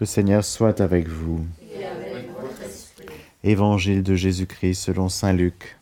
Le 0.00 0.06
Seigneur 0.06 0.44
soit 0.44 0.80
avec 0.80 1.08
vous. 1.08 1.44
Évangile 3.42 4.04
de 4.04 4.14
Jésus-Christ 4.14 4.76
selon 4.76 5.08
Saint 5.08 5.32
Luc. 5.32 5.76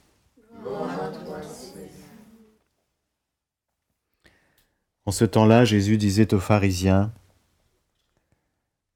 En 5.05 5.11
ce 5.11 5.27
temps-là, 5.27 5.67
Jésus 5.67 5.99
disait 5.99 6.33
aux 6.33 6.41
pharisiens, 6.41 7.13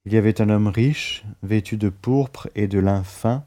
Il 0.07 0.15
y 0.15 0.17
avait 0.17 0.41
un 0.41 0.49
homme 0.49 0.69
riche, 0.69 1.23
vêtu 1.43 1.77
de 1.77 1.91
pourpre 1.91 2.49
et 2.55 2.67
de 2.67 2.79
lin 2.79 3.05
fin. 3.05 3.45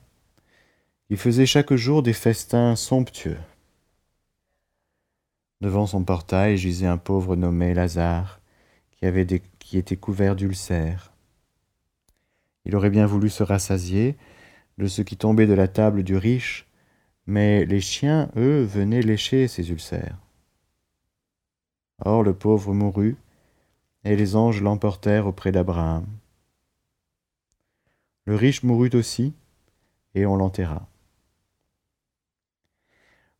Il 1.09 1.17
faisait 1.17 1.47
chaque 1.47 1.73
jour 1.73 2.03
des 2.03 2.13
festins 2.13 2.75
somptueux. 2.75 3.39
Devant 5.59 5.87
son 5.87 6.03
portail 6.03 6.55
gisait 6.55 6.85
un 6.85 6.97
pauvre 6.97 7.35
nommé 7.35 7.73
Lazare, 7.73 8.39
qui 8.91 9.77
était 9.77 9.97
couvert 9.97 10.35
d'ulcères. 10.35 11.12
Il 12.65 12.75
aurait 12.75 12.89
bien 12.89 13.05
voulu 13.05 13.29
se 13.29 13.43
rassasier 13.43 14.17
de 14.77 14.87
ce 14.87 15.01
qui 15.01 15.17
tombait 15.17 15.47
de 15.47 15.53
la 15.53 15.67
table 15.67 16.03
du 16.03 16.15
riche, 16.15 16.67
mais 17.25 17.65
les 17.65 17.81
chiens, 17.81 18.29
eux, 18.35 18.63
venaient 18.63 19.01
lécher 19.01 19.47
ses 19.47 19.69
ulcères. 19.69 20.17
Or 21.99 22.23
le 22.23 22.33
pauvre 22.33 22.73
mourut, 22.73 23.17
et 24.03 24.15
les 24.15 24.35
anges 24.35 24.61
l'emportèrent 24.61 25.27
auprès 25.27 25.51
d'Abraham. 25.51 26.05
Le 28.25 28.35
riche 28.35 28.63
mourut 28.63 28.91
aussi, 28.93 29.33
et 30.15 30.25
on 30.25 30.35
l'enterra. 30.35 30.87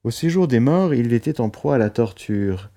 Au 0.04 0.12
séjour 0.12 0.48
des 0.48 0.60
morts, 0.60 0.94
il 0.94 1.14
était 1.14 1.40
en 1.40 1.50
proie 1.50 1.76
à 1.76 1.78
la 1.78 1.90
torture. 1.90 2.70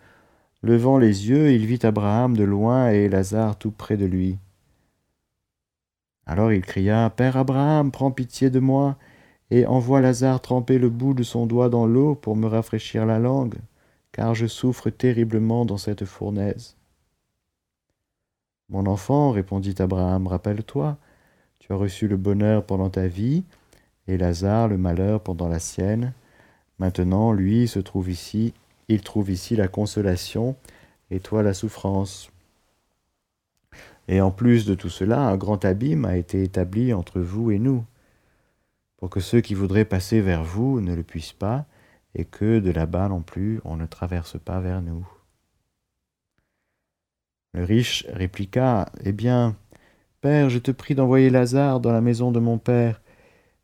Levant 0.62 0.98
les 0.98 1.28
yeux, 1.28 1.52
il 1.52 1.66
vit 1.66 1.80
Abraham 1.83 2.36
de 2.36 2.44
loin 2.44 2.91
et 2.91 3.08
Lazare 3.08 3.58
tout 3.58 3.72
près 3.72 3.97
de 3.97 4.06
lui. 4.06 4.38
Alors 6.26 6.52
il 6.52 6.62
cria, 6.62 7.10
Père 7.10 7.36
Abraham, 7.36 7.90
prends 7.90 8.10
pitié 8.10 8.50
de 8.50 8.60
moi, 8.60 8.96
et 9.50 9.66
envoie 9.66 10.00
Lazare 10.00 10.41
tremper 10.41 10.78
le 10.78 10.91
bout 10.91 11.14
de 11.14 11.22
son 11.22 11.46
doigt 11.46 11.68
dans 11.68 11.86
l'eau 11.86 12.14
pour 12.14 12.36
me 12.36 12.46
rafraîchir 12.46 13.06
la 13.06 13.18
langue 13.18 13.56
car 14.16 14.34
je 14.34 14.46
souffre 14.46 14.88
terriblement 14.88 15.66
dans 15.66 15.77
cette 15.77 16.06
fournaise. 16.06 16.74
Mon 18.70 18.86
enfant, 18.86 19.30
répondit 19.30 19.74
Abraham, 19.78 20.27
rappelle-toi, 20.27 20.96
tu 21.58 21.70
as 21.70 21.77
reçu 21.77 22.08
le 22.08 22.16
bonheur 22.16 22.64
pendant 22.64 22.88
ta 22.88 23.08
vie, 23.08 23.44
et 24.08 24.16
Lazare 24.16 24.68
le 24.68 24.78
malheur 24.78 25.20
pendant 25.20 25.48
la 25.48 25.58
sienne. 25.58 26.14
Maintenant, 26.78 27.33
lui 27.33 27.68
se 27.68 27.78
trouve 27.78 28.08
ici, 28.08 28.55
il 28.88 29.02
trouve 29.02 29.30
ici 29.30 29.55
la 29.55 29.68
consolation, 29.68 30.56
et 31.11 31.20
toi 31.20 31.42
la 31.42 31.52
souffrance. 31.52 32.30
Et 34.08 34.20
en 34.20 34.30
plus 34.30 34.66
de 34.66 34.74
tout 34.74 34.88
cela, 34.88 35.20
un 35.20 35.36
grand 35.36 35.64
abîme 35.64 36.04
a 36.04 36.16
été 36.16 36.42
établi 36.42 36.92
entre 36.92 37.20
vous 37.20 37.50
et 37.50 37.58
nous, 37.58 37.84
pour 38.96 39.10
que 39.10 39.20
ceux 39.20 39.40
qui 39.40 39.54
voudraient 39.54 39.84
passer 39.84 40.20
vers 40.20 40.44
vous 40.44 40.80
ne 40.80 40.94
le 40.94 41.02
puissent 41.02 41.32
pas, 41.32 41.66
et 42.14 42.24
que 42.24 42.60
de 42.60 42.70
là-bas 42.70 43.08
non 43.08 43.20
plus 43.20 43.60
on 43.64 43.77
ne 43.77 43.86
traverse 43.86 44.38
pas 44.38 44.60
vers 44.60 44.80
nous. 44.80 45.06
Le 47.52 47.64
riche 47.64 48.06
répliqua, 48.12 48.86
Eh 49.04 49.12
bien, 49.12 49.56
Père, 50.20 50.50
je 50.50 50.58
te 50.58 50.70
prie 50.70 50.94
d'envoyer 50.94 51.30
Lazare 51.30 51.80
dans 51.80 51.92
la 51.92 52.00
maison 52.00 52.32
de 52.32 52.40
mon 52.40 52.58
Père. 52.58 53.00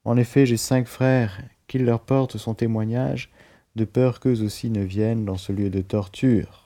En 0.04 0.16
effet, 0.16 0.46
j'ai 0.46 0.56
cinq 0.56 0.86
frères, 0.86 1.42
qu'il 1.66 1.84
leur 1.84 2.00
porte 2.00 2.36
son 2.36 2.54
témoignage, 2.54 3.30
de 3.74 3.84
peur 3.84 4.20
qu'eux 4.20 4.42
aussi 4.42 4.70
ne 4.70 4.82
viennent 4.82 5.24
dans 5.24 5.38
ce 5.38 5.52
lieu 5.52 5.70
de 5.70 5.80
torture. 5.80 6.61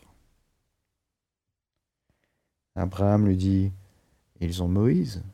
Abraham 2.76 3.26
lui 3.26 3.36
dit, 3.36 3.72
Ils 4.40 4.62
ont 4.62 4.68
Moïse 4.68 5.24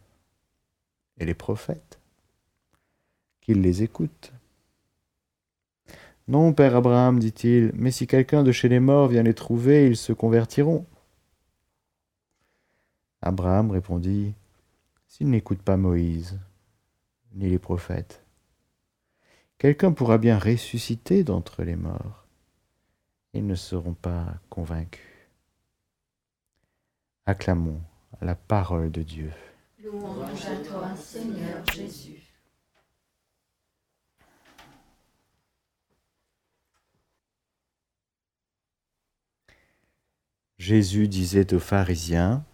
et 1.19 1.27
les 1.27 1.35
prophètes, 1.35 2.01
qu'ils 3.41 3.61
les 3.61 3.83
écoutent. 3.83 4.33
Non, 6.29 6.53
père 6.53 6.77
Abraham, 6.77 7.19
dit-il, 7.19 7.73
mais 7.75 7.91
si 7.91 8.07
quelqu'un 8.07 8.45
de 8.45 8.53
chez 8.53 8.69
les 8.69 8.79
morts 8.79 9.09
vient 9.09 9.25
les 9.25 9.35
trouver, 9.35 9.89
ils 9.89 9.97
se 9.97 10.13
convertiront. 10.13 10.87
Abraham 13.21 13.73
répondit, 13.73 14.35
S'ils 15.09 15.29
n'écoutent 15.29 15.63
pas 15.63 15.77
Moïse, 15.77 16.39
ni 17.35 17.51
les 17.51 17.59
prophètes, 17.59 18.25
quelqu'un 19.59 19.93
pourra 19.93 20.17
bien 20.17 20.39
ressusciter 20.39 21.25
d'entre 21.25 21.65
les 21.65 21.77
morts. 21.77 22.25
Ils 23.35 23.47
ne 23.47 23.55
seront 23.55 23.95
pas 23.95 24.27
convaincus. 24.49 25.12
Acclamons 27.25 27.81
la 28.21 28.35
parole 28.35 28.91
de 28.91 29.05
Dieu. 29.05 29.33
Louange 29.81 30.45
à 30.45 30.57
toi, 30.57 30.97
Seigneur 30.97 31.65
Jésus. 31.73 32.21
Jésus 40.59 41.07
disait 41.07 41.55
aux 41.55 41.61
pharisiens, 41.61 42.45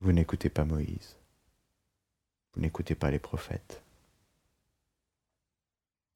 Vous 0.00 0.12
n'écoutez 0.12 0.50
pas 0.50 0.64
Moïse, 0.64 1.16
vous 2.54 2.60
n'écoutez 2.60 2.96
pas 2.96 3.10
les 3.10 3.20
prophètes. 3.20 3.82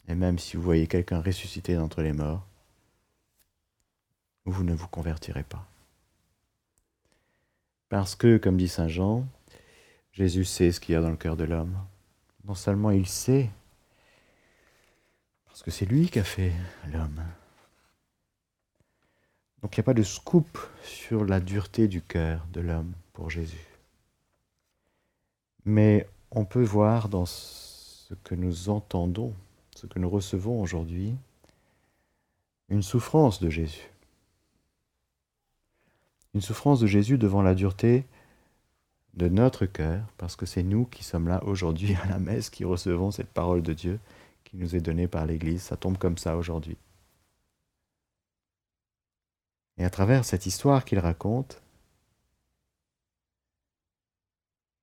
Et 0.09 0.15
même 0.15 0.39
si 0.39 0.57
vous 0.57 0.63
voyez 0.63 0.87
quelqu'un 0.87 1.21
ressuscité 1.21 1.75
d'entre 1.75 2.03
les 2.03 2.13
morts, 2.13 2.47
vous 4.45 4.63
ne 4.63 4.75
vous 4.75 4.89
convertirez 4.89 5.43
pas. 5.43 5.67
Parce 7.89 8.15
que, 8.15 8.37
comme 8.37 8.57
dit 8.57 8.69
Saint 8.69 8.89
Jean, 8.89 9.27
Jésus 10.13 10.45
sait 10.45 10.73
ce 10.73 10.81
qu'il 10.81 10.95
y 10.95 10.97
a 10.97 11.01
dans 11.01 11.11
le 11.11 11.17
cœur 11.17 11.37
de 11.37 11.45
l'homme. 11.45 11.77
Non 12.45 12.55
seulement 12.55 12.91
il 12.91 13.07
sait, 13.07 13.51
parce 15.47 15.63
que 15.63 15.71
c'est 15.71 15.87
lui 15.87 16.09
qui 16.11 16.19
a 16.19 16.25
fait 16.25 16.53
l'homme. 16.93 17.23
Donc 19.63 19.77
il 19.77 19.81
n'y 19.81 19.85
a 19.85 19.85
pas 19.85 19.95
de 19.95 20.03
scoop 20.03 20.59
sur 20.83 21.25
la 21.25 21.41
dureté 21.41 21.89
du 21.89 22.03
cœur 22.03 22.47
de 22.53 22.61
l'homme 22.61 22.93
pour 23.13 23.31
Jésus. 23.31 23.67
Mais 25.65 26.09
on 26.31 26.45
peut 26.45 26.63
voir 26.63 27.09
dans 27.09 27.27
ce 27.27 28.15
que 28.23 28.35
nous 28.35 28.69
entendons, 28.69 29.35
ce 29.77 29.87
que 29.87 29.99
nous 29.99 30.09
recevons 30.09 30.63
aujourd'hui, 30.63 31.15
une 32.69 32.83
souffrance 32.83 33.41
de 33.41 33.51
Jésus. 33.51 33.91
Une 36.35 36.41
souffrance 36.41 36.81
de 36.81 36.87
Jésus 36.87 37.19
devant 37.19 37.43
la 37.43 37.55
dureté 37.55 38.05
de 39.15 39.29
notre 39.29 39.67
cœur, 39.67 40.03
parce 40.19 40.37
que 40.37 40.47
c'est 40.47 40.63
nous 40.63 40.85
qui 40.87 41.05
sommes 41.05 41.29
là 41.29 41.43
aujourd'hui 41.45 41.95
à 42.03 42.07
la 42.07 42.19
messe, 42.19 42.51
qui 42.51 42.65
recevons 42.65 43.11
cette 43.11 43.31
parole 43.31 43.63
de 43.63 43.73
Dieu 43.73 44.01
qui 44.45 44.57
nous 44.57 44.77
est 44.77 44.81
donnée 44.81 45.09
par 45.09 45.27
l'Église. 45.27 45.63
Ça 45.63 45.77
tombe 45.77 45.99
comme 45.99 46.19
ça 46.19 46.37
aujourd'hui. 46.37 46.77
Et 49.79 49.85
à 49.85 49.91
travers 49.91 50.25
cette 50.25 50.47
histoire 50.47 50.85
qu'il 50.85 50.99
raconte, 50.99 51.61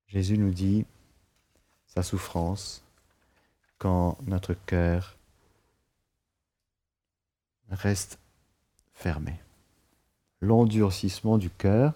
Jésus 0.06 0.38
nous 0.38 0.52
dit 0.52 0.86
sa 1.86 2.04
souffrance 2.04 2.83
quand 3.78 4.18
notre 4.22 4.54
cœur 4.54 5.16
reste 7.70 8.18
fermé. 8.92 9.34
L'endurcissement 10.40 11.38
du 11.38 11.50
cœur, 11.50 11.94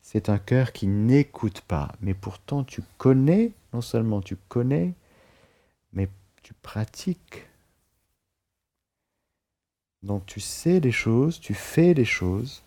c'est 0.00 0.28
un 0.28 0.38
cœur 0.38 0.72
qui 0.72 0.86
n'écoute 0.86 1.60
pas, 1.62 1.92
mais 2.00 2.14
pourtant 2.14 2.64
tu 2.64 2.82
connais, 2.98 3.52
non 3.72 3.80
seulement 3.80 4.20
tu 4.20 4.36
connais, 4.48 4.94
mais 5.92 6.08
tu 6.42 6.54
pratiques. 6.54 7.46
Donc 10.02 10.26
tu 10.26 10.40
sais 10.40 10.80
les 10.80 10.92
choses, 10.92 11.38
tu 11.38 11.54
fais 11.54 11.94
les 11.94 12.04
choses, 12.04 12.62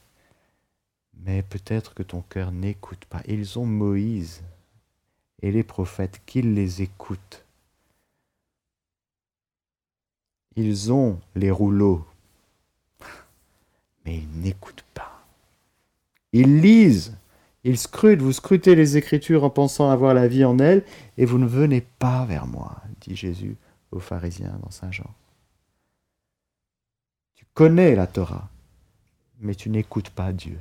mais 1.18 1.44
peut-être 1.44 1.94
que 1.94 2.04
ton 2.04 2.22
cœur 2.22 2.51
n'écoute 2.51 3.06
pas. 3.06 3.22
Ils 3.28 3.60
ont 3.60 3.66
Moïse 3.66 4.44
et 5.42 5.51
les 5.51 5.63
prophètes 5.63 6.22
qu'ils 6.25 6.54
les 6.54 6.81
écoutent. 6.81 7.44
Ils 10.56 10.92
ont 10.92 11.19
les 11.36 11.52
rouleaux, 11.52 12.06
mais 14.06 14.18
ils 14.19 14.42
n'écoutent 14.42 14.86
pas. 14.94 15.25
Ils 16.31 16.62
lisent, 16.62 17.18
ils 17.63 17.78
scrutent, 17.78 18.22
vous 18.22 18.31
scrutez 18.31 18.75
les 18.75 18.98
Écritures 18.98 19.44
en 19.44 19.50
pensant 19.50 19.90
avoir 19.90 20.13
la 20.13 20.28
vie 20.28 20.46
en 20.46 20.60
elles, 20.60 20.86
et 21.18 21.25
vous 21.25 21.38
ne 21.38 21.48
venez 21.48 21.81
pas 21.81 22.25
vers 22.25 22.48
moi, 22.48 22.81
dit 23.02 23.16
Jésus 23.16 23.57
aux 23.92 24.00
pharisiens 24.00 24.57
dans 24.62 24.72
Saint 24.72 24.92
Jean. 24.92 25.13
Tu 27.36 27.46
connais 27.54 27.96
la 27.96 28.08
Torah, 28.08 28.50
mais 29.40 29.56
tu 29.56 29.69
n'écoutes 29.69 30.10
pas 30.10 30.31
Dieu. 30.31 30.60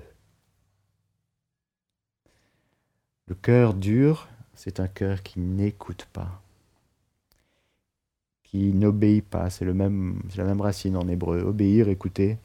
Le 3.27 3.35
cœur 3.35 3.75
dur, 3.75 4.29
c'est 4.55 4.81
un 4.81 4.89
cœur 4.89 5.23
qui 5.23 5.41
n'écoute 5.41 6.07
pas, 6.13 6.43
qui 8.55 8.73
n'obéit 8.73 9.25
pas. 9.25 9.51
C'est 9.51 9.65
la 9.65 9.73
même 9.75 10.61
racine 10.61 10.97
en 10.97 11.09
hébreu. 11.09 11.41
Obéir, 11.41 11.89
écouter. 11.89 12.39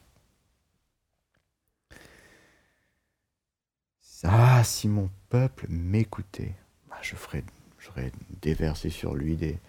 Ah, 4.24 4.64
si 4.64 4.88
mon 4.88 5.12
peuple 5.30 5.68
m'écoutait, 5.70 6.56
ah, 6.90 6.98
je 7.04 7.16
ferais, 7.16 7.44
j'aurais 7.78 8.12
déversé 8.42 8.90
sur 8.90 9.14
lui 9.14 9.36
des, 9.36 9.60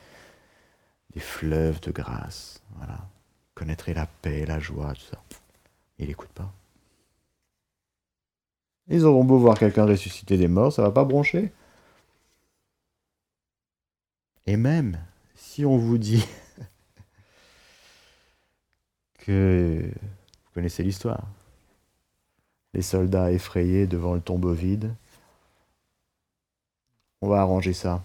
fleuves 1.19 1.81
de 1.83 1.91
grâce. 1.93 2.63
Voilà. 2.77 3.07
Connaîtrait 3.55 3.93
la 3.93 4.07
paix, 4.07 4.47
la 4.47 4.59
joie, 4.59 4.95
tout 4.95 5.03
ça. 5.03 5.23
Il 5.99 6.09
n'écoute 6.09 6.31
pas. 6.31 6.51
Ils 8.89 9.05
auront 9.05 9.25
beau 9.25 9.37
voir 9.39 9.59
quelqu'un 9.59 9.85
ressusciter 9.85 10.39
des 10.39 10.49
morts, 10.49 10.73
ça 10.73 10.81
va 10.81 10.91
pas 10.91 11.05
broncher. 11.05 11.53
Et 14.47 14.57
même, 14.57 14.99
si 15.51 15.65
on 15.65 15.77
vous 15.77 15.99
dit 15.99 16.25
que 19.19 19.83
vous 19.83 20.51
connaissez 20.55 20.85
l'histoire, 20.85 21.27
les 22.73 22.83
soldats 22.83 23.33
effrayés 23.33 23.89
devant 23.89 24.15
le 24.15 24.21
tombeau 24.21 24.53
vide, 24.53 24.95
on 27.21 27.29
va 27.29 27.41
arranger 27.41 27.73
ça. 27.73 28.05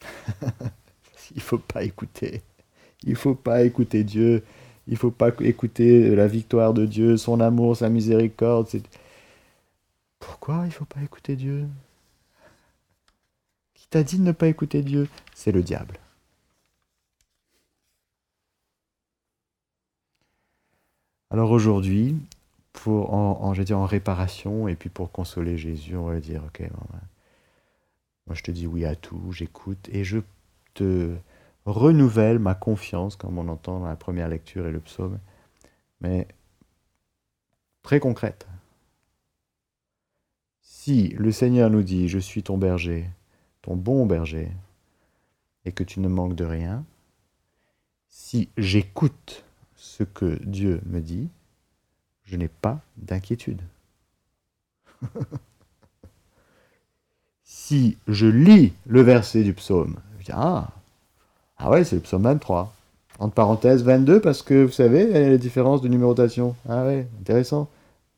Il 1.34 1.42
faut 1.42 1.58
pas 1.58 1.84
écouter. 1.84 2.40
Il 3.02 3.16
faut 3.16 3.34
pas 3.34 3.62
écouter 3.62 4.02
Dieu. 4.02 4.42
Il 4.88 4.96
faut 4.96 5.10
pas 5.10 5.28
écouter 5.40 6.16
la 6.16 6.26
victoire 6.26 6.72
de 6.72 6.86
Dieu, 6.86 7.18
son 7.18 7.40
amour, 7.40 7.76
sa 7.76 7.90
miséricorde. 7.90 8.66
Pourquoi 10.18 10.62
il 10.64 10.72
faut 10.72 10.86
pas 10.86 11.02
écouter 11.02 11.36
Dieu? 11.36 11.68
Qui 13.74 13.86
t'a 13.88 14.02
dit 14.02 14.18
de 14.18 14.24
ne 14.24 14.32
pas 14.32 14.48
écouter 14.48 14.82
Dieu? 14.82 15.06
C'est 15.34 15.52
le 15.52 15.62
diable. 15.62 15.98
Alors 21.30 21.52
aujourd'hui, 21.52 22.16
pour 22.72 23.14
en, 23.14 23.40
en, 23.42 23.72
en 23.72 23.86
réparation 23.86 24.66
et 24.68 24.74
puis 24.74 24.88
pour 24.90 25.12
consoler 25.12 25.56
Jésus, 25.56 25.96
on 25.96 26.06
va 26.06 26.20
dire 26.20 26.42
ok, 26.44 26.68
moi 28.26 28.34
je 28.34 28.42
te 28.42 28.50
dis 28.50 28.66
oui 28.66 28.84
à 28.84 28.96
tout, 28.96 29.32
j'écoute 29.32 29.88
et 29.92 30.02
je 30.04 30.18
te 30.74 31.14
renouvelle 31.66 32.38
ma 32.38 32.54
confiance, 32.54 33.16
comme 33.16 33.38
on 33.38 33.48
entend 33.48 33.80
dans 33.80 33.86
la 33.86 33.96
première 33.96 34.28
lecture 34.28 34.66
et 34.66 34.72
le 34.72 34.80
psaume, 34.80 35.18
mais 36.00 36.26
très 37.82 38.00
concrète. 38.00 38.46
Si 40.60 41.08
le 41.10 41.30
Seigneur 41.30 41.70
nous 41.70 41.82
dit, 41.82 42.08
je 42.08 42.18
suis 42.18 42.42
ton 42.42 42.56
berger, 42.58 43.08
ton 43.62 43.76
bon 43.76 44.06
berger, 44.06 44.50
et 45.64 45.72
que 45.72 45.84
tu 45.84 46.00
ne 46.00 46.08
manques 46.08 46.34
de 46.34 46.44
rien, 46.44 46.84
si 48.08 48.48
j'écoute 48.56 49.44
ce 50.00 50.04
que 50.04 50.42
Dieu 50.44 50.80
me 50.86 51.00
dit, 51.00 51.28
je 52.24 52.36
n'ai 52.36 52.48
pas 52.48 52.80
d'inquiétude. 52.96 53.60
si 57.44 57.98
je 58.08 58.26
lis 58.26 58.72
le 58.86 59.02
verset 59.02 59.42
du 59.42 59.52
psaume, 59.52 60.00
je 60.18 60.24
dis, 60.24 60.32
ah, 60.32 60.68
ah 61.58 61.68
ouais, 61.68 61.84
c'est 61.84 61.96
le 61.96 62.02
psaume 62.02 62.22
23. 62.22 62.74
Entre 63.18 63.34
parenthèses 63.34 63.82
22, 63.82 64.22
parce 64.22 64.42
que 64.42 64.64
vous 64.64 64.72
savez, 64.72 65.28
la 65.28 65.36
différence 65.36 65.82
de 65.82 65.88
numérotation. 65.88 66.56
Ah 66.66 66.86
ouais, 66.86 67.06
intéressant. 67.20 67.68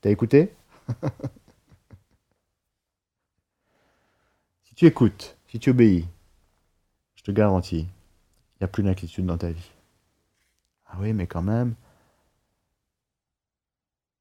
T'as 0.01 0.11
écouté? 0.11 0.53
Si 4.65 4.77
tu 4.77 4.87
écoutes, 4.87 5.37
si 5.49 5.59
tu 5.61 5.71
obéis, 5.71 6.07
je 7.15 7.23
te 7.23 7.31
garantis, 7.31 7.81
il 7.81 8.63
n'y 8.63 8.65
a 8.65 8.69
plus 8.69 8.83
d'inquiétude 8.83 9.27
dans 9.27 9.37
ta 9.37 9.51
vie. 9.51 9.71
Ah 10.93 10.97
oui, 11.01 11.13
mais 11.13 11.27
quand 11.27 11.43
même. 11.43 11.75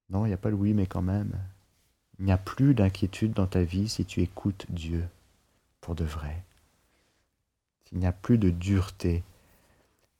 Non, 0.09 0.25
il 0.25 0.29
n'y 0.29 0.33
a 0.33 0.38
pas 0.38 0.50
le 0.50 0.56
oui, 0.56 0.73
mais 0.73 0.88
quand 0.88 1.01
même. 1.01 1.33
Il 2.19 2.25
n'y 2.25 2.31
a 2.31 2.38
plus 2.38 2.73
d'inquiétude 2.73 3.33
dans 3.33 3.47
ta 3.47 3.63
vie 3.63 3.89
si 3.89 4.06
tu 4.06 4.21
écoutes 4.21 4.65
Dieu 4.69 5.06
pour 5.81 5.95
de 5.95 6.06
vrai. 6.06 6.44
S'il 7.85 8.00
n'y 8.00 8.06
a 8.06 8.12
plus 8.12 8.38
de 8.38 8.50
dureté, 8.50 9.23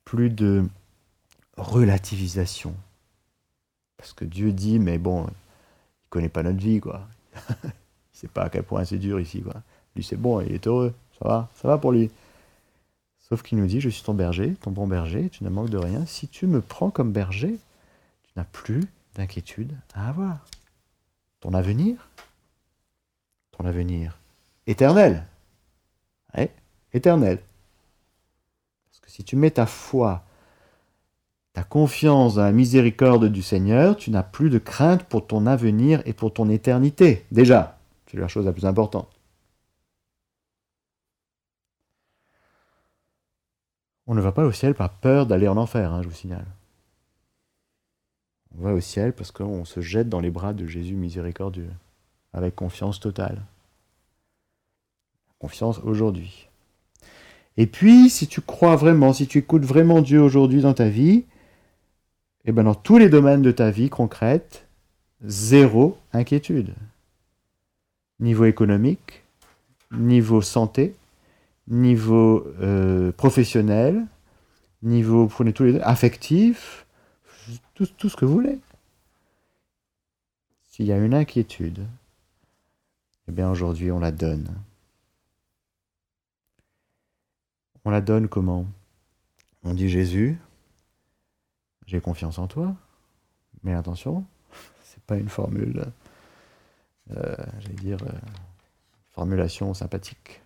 plus 0.04 0.30
de 0.30 0.68
relativisation. 1.58 2.76
Parce 3.98 4.14
que 4.14 4.26
Dieu 4.26 4.52
dit, 4.52 4.80
mais 4.80 4.98
bon, 4.98 5.24
il 5.24 5.28
ne 5.28 6.10
connaît 6.10 6.30
pas 6.30 6.44
notre 6.44 6.60
vie, 6.60 6.82
quoi. 6.82 7.08
il 7.64 7.72
sait 8.12 8.28
pas 8.28 8.44
à 8.44 8.50
quel 8.50 8.64
point 8.64 8.84
c'est 8.84 8.98
dur 8.98 9.20
ici, 9.20 9.42
quoi. 9.42 9.62
Lui, 9.96 10.04
c'est 10.04 10.18
bon, 10.18 10.42
il 10.42 10.54
est 10.54 10.68
heureux, 10.68 10.94
ça 11.20 11.28
va, 11.28 11.50
ça 11.56 11.68
va 11.68 11.78
pour 11.78 11.92
lui? 11.92 12.10
Sauf 13.32 13.44
qu'il 13.44 13.58
nous 13.60 13.66
dit, 13.66 13.80
je 13.80 13.88
suis 13.88 14.04
ton 14.04 14.14
berger, 14.14 14.56
ton 14.60 14.72
bon 14.72 14.88
berger, 14.88 15.30
tu 15.30 15.46
ne 15.46 15.50
manques 15.50 15.70
de 15.70 15.78
rien. 15.78 16.06
Si 16.06 16.28
tu 16.28 16.48
me 16.48 16.60
prends 16.60 16.90
comme 16.90 17.14
berger, 17.14 17.58
tu 18.24 18.32
n'as 18.36 18.44
plus 18.44 18.84
d'inquiétude 19.16 19.74
à 19.94 20.10
avoir. 20.10 20.46
Ton 21.40 21.54
avenir, 21.54 22.10
ton 23.52 23.64
avenir 23.64 24.20
éternel, 24.68 25.26
éternel. 26.92 27.40
Parce 28.90 29.00
que 29.00 29.10
si 29.10 29.24
tu 29.24 29.38
mets 29.38 29.52
ta 29.52 29.66
foi, 29.66 30.26
ta 31.54 31.64
confiance 31.64 32.36
dans 32.36 32.44
la 32.44 32.52
miséricorde 32.52 33.28
du 33.28 33.42
Seigneur, 33.42 33.96
tu 33.96 34.12
n'as 34.12 34.24
plus 34.24 34.50
de 34.50 34.58
crainte 34.58 35.06
pour 35.06 35.26
ton 35.26 35.48
avenir 35.48 36.02
et 36.06 36.12
pour 36.12 36.34
ton 36.34 36.50
éternité. 36.50 37.26
Déjà, 37.32 37.80
c'est 38.08 38.18
la 38.18 38.28
chose 38.28 38.46
la 38.46 38.52
plus 38.52 38.66
importante. 38.66 39.08
On 44.08 44.16
ne 44.16 44.22
va 44.22 44.32
pas 44.32 44.46
au 44.46 44.52
ciel 44.52 44.74
par 44.74 44.90
peur 44.90 45.26
d'aller 45.26 45.48
en 45.48 45.58
enfer, 45.58 45.94
hein, 45.94 46.02
je 46.02 46.08
vous 46.08 46.16
signale. 46.16 46.46
On 48.58 48.64
va 48.64 48.74
au 48.74 48.80
ciel 48.80 49.14
parce 49.14 49.32
qu'on 49.32 49.66
se 49.66 49.80
jette 49.80 50.10
dans 50.10 50.20
les 50.20 50.32
bras 50.32 50.54
de 50.54 50.66
Jésus 50.66 50.96
miséricordieux, 50.96 51.70
avec 52.34 52.56
confiance 52.56 53.00
totale. 53.00 53.42
Confiance 55.40 55.80
aujourd'hui. 55.80 56.50
Et 57.58 57.68
puis, 57.68 58.10
si 58.10 58.28
tu 58.28 58.42
crois 58.42 58.76
vraiment, 58.76 59.14
si 59.14 59.28
tu 59.28 59.38
écoutes 59.38 59.66
vraiment 59.66 60.02
Dieu 60.02 60.22
aujourd'hui 60.22 60.62
dans 60.62 60.74
ta 60.74 60.90
vie, 60.90 61.26
eh 62.46 62.52
bien 62.52 62.64
dans 62.64 62.76
tous 62.76 62.98
les 62.98 63.10
domaines 63.10 63.42
de 63.42 63.52
ta 63.52 63.72
vie 63.72 63.90
concrète, 63.90 64.66
zéro 65.24 65.98
inquiétude. 66.14 66.74
Niveau 68.20 68.46
économique, 68.46 69.24
niveau 69.92 70.42
santé, 70.42 70.96
niveau 71.72 72.46
euh, 72.60 73.12
professionnel, 73.14 74.06
niveau, 74.84 75.28
prenez 75.28 75.54
tous 75.54 75.64
les 75.64 75.80
affectif, 75.80 76.86
tout, 77.74 77.88
tout 77.98 78.10
ce 78.10 78.16
que 78.18 78.26
vous 78.26 78.34
voulez. 78.34 78.60
S'il 80.70 80.86
y 80.86 80.92
a 80.92 80.98
une 80.98 81.14
inquiétude, 81.14 81.88
eh 83.28 83.32
bien 83.32 83.50
aujourd'hui 83.50 83.92
on 83.92 84.00
la 84.00 84.12
donne. 84.12 84.54
On 87.86 87.90
la 87.90 88.02
donne 88.02 88.28
comment? 88.28 88.68
On 89.64 89.74
dit 89.74 89.90
Jésus, 89.90 90.38
j'ai 91.86 92.02
confiance 92.02 92.38
en 92.38 92.48
toi, 92.48 92.76
mais 93.64 93.74
attention, 93.74 94.26
c'est 94.84 95.04
pas 95.04 95.18
une 95.18 95.30
formule, 95.30 95.86
euh, 97.12 97.36
j'allais 97.60 97.76
dire, 97.76 98.04
euh, 98.04 98.20
formulation 99.12 99.74
sympathique. 99.74 100.42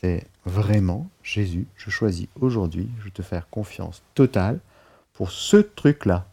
C'est 0.00 0.26
vraiment 0.44 1.08
Jésus, 1.22 1.66
je 1.74 1.88
choisis 1.88 2.26
aujourd'hui, 2.38 2.86
je 3.02 3.08
te 3.08 3.22
faire 3.22 3.48
confiance 3.48 4.02
totale 4.14 4.60
pour 5.14 5.30
ce 5.30 5.56
truc-là. 5.56 6.26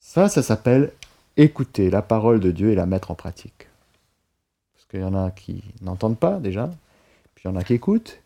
Ça, 0.00 0.28
ça 0.28 0.42
s'appelle 0.42 0.92
écouter 1.38 1.88
la 1.88 2.02
parole 2.02 2.40
de 2.40 2.50
Dieu 2.50 2.72
et 2.72 2.74
la 2.74 2.84
mettre 2.84 3.10
en 3.10 3.14
pratique. 3.14 3.68
Parce 4.74 4.84
qu'il 4.84 5.00
y 5.00 5.04
en 5.04 5.14
a 5.14 5.30
qui 5.30 5.64
n'entendent 5.80 6.18
pas 6.18 6.38
déjà, 6.38 6.70
puis 7.34 7.44
il 7.46 7.48
y 7.48 7.50
en 7.50 7.56
a 7.56 7.64
qui 7.64 7.72
écoutent, 7.72 8.20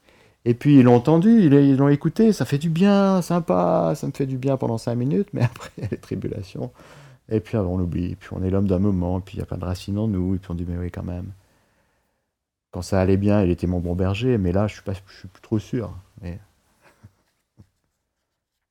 et 0.44 0.54
puis 0.54 0.80
ils 0.80 0.82
l'ont 0.82 0.96
entendu, 0.96 1.44
ils 1.44 1.76
l'ont 1.76 1.88
écouté, 1.88 2.32
ça 2.32 2.44
fait 2.44 2.58
du 2.58 2.68
bien, 2.68 3.22
sympa, 3.22 3.92
ça 3.94 4.08
me 4.08 4.12
fait 4.12 4.26
du 4.26 4.38
bien 4.38 4.56
pendant 4.56 4.78
cinq 4.78 4.96
minutes, 4.96 5.28
mais 5.34 5.42
après 5.44 5.70
il 5.78 5.84
y 5.84 5.86
a 5.86 5.90
les 5.92 5.98
tribulations, 5.98 6.72
et 7.28 7.40
puis 7.40 7.56
on 7.56 7.78
oublie, 7.78 8.16
puis 8.16 8.30
on 8.32 8.42
est 8.42 8.50
l'homme 8.50 8.66
d'un 8.66 8.78
moment, 8.78 9.20
puis 9.20 9.36
il 9.36 9.38
n'y 9.38 9.42
a 9.42 9.46
pas 9.46 9.56
de 9.56 9.64
racine 9.64 9.98
en 9.98 10.08
nous, 10.08 10.34
et 10.34 10.38
puis 10.38 10.50
on 10.50 10.54
dit 10.54 10.66
mais 10.66 10.76
oui 10.76 10.90
quand 10.90 11.02
même. 11.02 11.32
Quand 12.70 12.82
ça 12.82 13.00
allait 13.00 13.16
bien, 13.16 13.42
il 13.42 13.50
était 13.50 13.66
mon 13.66 13.80
bon 13.80 13.94
berger, 13.94 14.36
mais 14.38 14.52
là 14.52 14.66
je 14.66 14.74
suis 14.74 14.82
suis 15.18 15.28
plus 15.28 15.42
trop 15.42 15.58
sûr. 15.58 15.92
Vous 16.20 16.28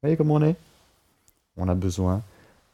voyez 0.03 0.17
comment 0.17 0.35
on 0.35 0.43
est? 0.43 0.55
On 1.57 1.67
a 1.67 1.75
besoin 1.75 2.21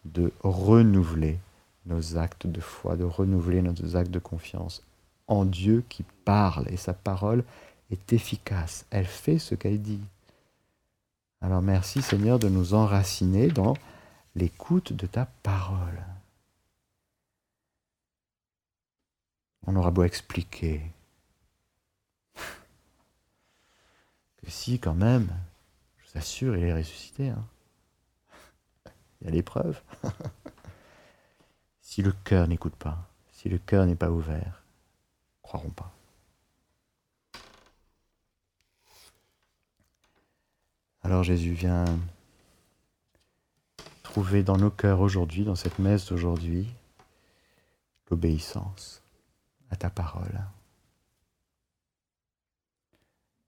de 0.06 0.32
renouveler 0.42 1.38
nos 1.86 2.18
actes 2.18 2.48
de 2.48 2.62
foi, 2.62 2.96
de 2.96 3.04
renouveler 3.04 3.62
nos 3.62 3.96
actes 3.96 4.12
de 4.12 4.20
confiance 4.20 4.84
en 5.28 5.46
Dieu 5.46 5.84
qui 5.88 6.04
parle, 6.26 6.66
et 6.70 6.78
sa 6.78 6.94
parole 6.94 7.44
est 7.92 8.14
efficace, 8.14 8.86
elle 8.90 9.06
fait 9.06 9.40
ce 9.40 9.56
qu'elle 9.56 9.82
dit. 9.82 10.02
Alors 11.42 11.62
merci 11.62 12.02
Seigneur 12.02 12.40
de 12.40 12.50
nous 12.50 12.74
enraciner 12.74 13.48
dans 13.48 13.76
l'écoute 14.36 14.94
de 14.94 15.08
ta 15.08 15.26
parole. 15.26 16.04
On 19.66 19.76
aura 19.76 19.92
beau 19.92 20.04
expliquer 20.04 20.82
que 24.38 24.50
si 24.50 24.80
quand 24.80 24.94
même, 24.94 25.30
je 25.98 26.12
vous 26.12 26.18
assure, 26.18 26.56
il 26.56 26.64
est 26.64 26.74
ressuscité. 26.74 27.30
Hein. 27.30 27.46
il 29.22 29.26
y 29.26 29.28
a 29.28 29.32
l'épreuve. 29.32 29.82
si 31.82 32.02
le 32.02 32.12
cœur 32.12 32.48
n'écoute 32.48 32.76
pas, 32.76 33.10
si 33.32 33.50
le 33.50 33.58
cœur 33.58 33.86
n'est 33.86 33.96
pas 33.96 34.12
ouvert, 34.12 34.64
croiront 35.42 35.72
pas. 35.72 35.94
Alors 41.02 41.24
Jésus 41.24 41.54
vient 41.54 41.86
trouver 44.20 44.44
dans 44.44 44.58
nos 44.58 44.70
cœurs 44.70 45.00
aujourd'hui, 45.00 45.46
dans 45.46 45.56
cette 45.56 45.80
messe 45.80 46.10
d'aujourd'hui, 46.10 46.68
l'obéissance 48.12 49.02
à 49.70 49.78
ta 49.78 49.90
parole. 49.90 50.42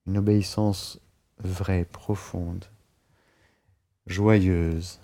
Une 0.07 0.17
obéissance 0.17 0.97
vraie, 1.39 1.83
profonde, 1.83 2.63
joyeuse. 4.07 5.01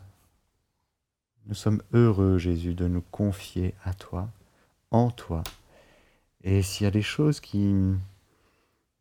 Nous 1.47 1.53
sommes 1.53 1.83
heureux, 1.91 2.37
Jésus, 2.37 2.73
de 2.73 2.87
nous 2.87 3.03
confier 3.11 3.75
à 3.83 3.93
toi, 3.93 4.29
en 4.91 5.11
toi. 5.11 5.43
Et 6.45 6.61
s'il 6.61 6.85
y 6.85 6.87
a 6.87 6.91
des 6.91 7.01
choses 7.01 7.41
qui 7.41 7.75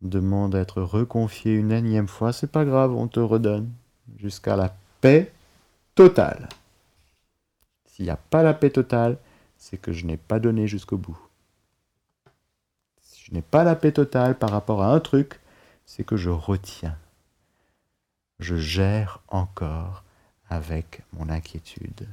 demandent 0.03 0.57
à 0.57 0.63
être 0.63 0.83
reconfiées 0.83 1.55
une 1.55 1.71
énième 1.71 2.09
fois, 2.09 2.33
c'est 2.33 2.51
pas 2.51 2.65
grave, 2.65 2.93
on 2.93 3.07
te 3.07 3.21
redonne 3.21 3.71
jusqu'à 4.17 4.57
la 4.57 4.75
paix 5.01 5.33
totale. 5.97 6.49
S'il 7.87 8.05
n'y 8.05 8.11
a 8.11 8.17
pas 8.17 8.45
la 8.45 8.55
paix 8.55 8.71
totale, 8.71 9.19
c'est 9.57 9.79
que 9.79 9.93
je 9.93 10.07
n'ai 10.07 10.19
pas 10.19 10.39
donné 10.39 10.69
jusqu'au 10.69 10.99
bout. 10.99 11.19
Si 13.01 13.25
je 13.25 13.35
n'ai 13.35 13.43
pas 13.43 13.65
la 13.65 13.75
paix 13.75 13.91
totale 13.91 14.39
par 14.39 14.51
rapport 14.51 14.83
à 14.83 14.93
un 14.93 15.01
truc, 15.01 15.41
c'est 15.87 16.05
que 16.05 16.17
je 16.17 16.31
retiens. 16.31 16.97
Je 18.39 18.57
gère 18.57 19.23
encore 19.29 20.05
avec 20.51 21.03
mon 21.15 21.31
inquiétude. 21.31 22.07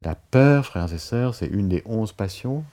La 0.00 0.14
peur, 0.14 0.64
frères 0.64 0.92
et 0.92 0.98
sœurs, 0.98 1.34
c'est 1.34 1.46
une 1.46 1.68
des 1.68 1.82
onze 1.84 2.12
passions 2.12 2.64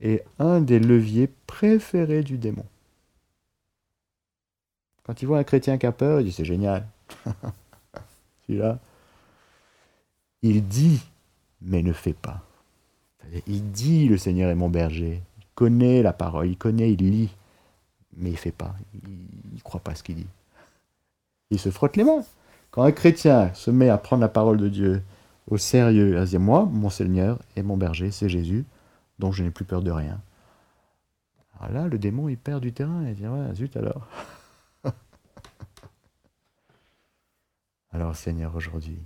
et 0.00 0.24
un 0.40 0.60
des 0.60 0.80
leviers 0.80 1.28
préférés 1.46 2.24
du 2.24 2.38
démon. 2.38 2.66
Quand 5.04 5.22
il 5.22 5.26
voit 5.26 5.38
un 5.38 5.44
chrétien 5.44 5.78
qui 5.78 5.86
a 5.86 5.92
peur, 5.92 6.20
il 6.20 6.24
dit 6.24 6.32
c'est 6.32 6.44
génial. 6.44 6.88
Celui-là, 8.46 8.78
il 10.42 10.66
dit, 10.66 11.00
mais 11.62 11.82
ne 11.82 11.92
fait 11.92 12.12
pas. 12.12 12.42
Il 13.46 13.70
dit 13.70 14.08
le 14.08 14.18
Seigneur 14.18 14.50
est 14.50 14.54
mon 14.54 14.68
berger. 14.68 15.22
Il 15.38 15.44
connaît 15.54 16.02
la 16.02 16.12
parole, 16.12 16.48
il 16.48 16.56
connaît, 16.56 16.92
il 16.92 17.10
lit, 17.10 17.34
mais 18.16 18.30
il 18.30 18.34
ne 18.34 18.38
fait 18.38 18.52
pas. 18.52 18.74
Il 18.92 19.54
ne 19.54 19.60
croit 19.60 19.80
pas 19.80 19.94
ce 19.94 20.02
qu'il 20.02 20.16
dit. 20.16 20.26
Il 21.50 21.58
se 21.58 21.70
frotte 21.70 21.96
les 21.96 22.04
mains. 22.04 22.24
Quand 22.70 22.82
un 22.82 22.92
chrétien 22.92 23.52
se 23.54 23.70
met 23.70 23.88
à 23.88 23.98
prendre 23.98 24.20
la 24.20 24.28
parole 24.28 24.58
de 24.58 24.68
Dieu 24.68 25.02
au 25.48 25.56
sérieux, 25.56 26.18
à 26.18 26.24
dire 26.24 26.40
Moi, 26.40 26.68
mon 26.70 26.90
Seigneur 26.90 27.38
est 27.56 27.62
mon 27.62 27.76
berger, 27.76 28.10
c'est 28.10 28.28
Jésus, 28.28 28.64
donc 29.18 29.32
je 29.32 29.42
n'ai 29.42 29.50
plus 29.50 29.64
peur 29.64 29.82
de 29.82 29.90
rien. 29.90 30.20
Alors 31.60 31.72
là, 31.72 31.88
le 31.88 31.98
démon, 31.98 32.28
il 32.28 32.36
perd 32.36 32.60
du 32.60 32.72
terrain. 32.72 33.04
Il 33.06 33.14
dit 33.14 33.26
Ouais, 33.26 33.54
zut 33.54 33.76
alors. 33.76 34.06
alors, 37.94 38.16
Seigneur, 38.16 38.56
aujourd'hui, 38.56 38.98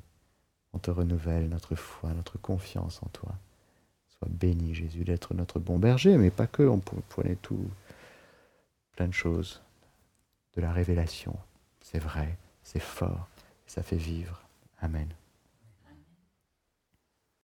on 0.72 0.78
te 0.78 0.90
renouvelle 0.90 1.50
notre 1.50 1.74
foi, 1.74 2.14
notre 2.14 2.38
confiance 2.38 3.02
en 3.02 3.08
toi. 3.08 3.34
Sois 4.08 4.28
béni, 4.30 4.74
Jésus, 4.74 5.04
d'être 5.04 5.34
notre 5.34 5.58
bon 5.58 5.78
berger, 5.78 6.16
mais 6.16 6.30
pas 6.30 6.46
que, 6.46 6.62
on 6.62 6.78
prenait 6.78 7.36
tout, 7.36 7.70
plein 8.96 9.06
de 9.06 9.12
choses, 9.12 9.60
de 10.56 10.62
la 10.62 10.72
révélation. 10.72 11.36
C'est 11.82 11.98
vrai, 11.98 12.38
c'est 12.62 12.80
fort, 12.80 13.28
ça 13.66 13.82
fait 13.82 13.96
vivre. 13.96 14.40
Amen. 14.80 15.08